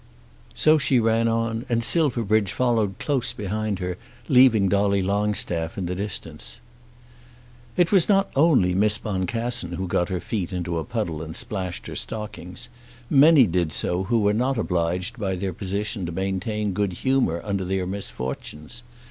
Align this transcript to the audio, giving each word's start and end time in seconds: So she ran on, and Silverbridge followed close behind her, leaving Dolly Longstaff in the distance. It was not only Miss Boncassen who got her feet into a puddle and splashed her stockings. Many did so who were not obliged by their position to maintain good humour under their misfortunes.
So 0.55 0.79
she 0.79 0.97
ran 0.99 1.27
on, 1.27 1.63
and 1.69 1.83
Silverbridge 1.83 2.53
followed 2.53 2.97
close 2.97 3.33
behind 3.33 3.77
her, 3.77 3.99
leaving 4.27 4.67
Dolly 4.67 5.03
Longstaff 5.03 5.77
in 5.77 5.85
the 5.85 5.93
distance. 5.93 6.59
It 7.77 7.91
was 7.91 8.09
not 8.09 8.31
only 8.35 8.73
Miss 8.73 8.97
Boncassen 8.97 9.73
who 9.73 9.87
got 9.87 10.09
her 10.09 10.19
feet 10.19 10.51
into 10.51 10.79
a 10.79 10.83
puddle 10.83 11.21
and 11.21 11.35
splashed 11.35 11.85
her 11.85 11.95
stockings. 11.95 12.67
Many 13.11 13.45
did 13.45 13.71
so 13.71 14.05
who 14.05 14.21
were 14.21 14.33
not 14.33 14.57
obliged 14.57 15.19
by 15.19 15.35
their 15.35 15.53
position 15.53 16.07
to 16.07 16.11
maintain 16.11 16.73
good 16.73 16.93
humour 16.93 17.39
under 17.45 17.63
their 17.63 17.85
misfortunes. 17.85 18.81